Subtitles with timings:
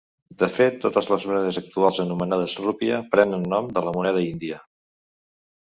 [0.43, 4.63] De fet, totes les monedes actuals anomenades rupia prenen el nom de la moneda índia.